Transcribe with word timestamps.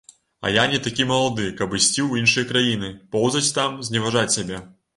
А 0.45 0.53
я 0.53 0.61
не 0.71 0.79
такі 0.85 1.05
малады, 1.11 1.45
каб 1.59 1.75
ісці 1.79 2.03
ў 2.07 2.11
іншыя 2.23 2.49
краіны, 2.55 2.91
поўзаць 3.17 3.45
там, 3.59 3.77
зневажаць 3.91 4.29
сябе. 4.37 4.63